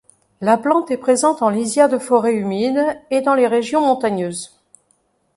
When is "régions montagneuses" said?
3.45-4.59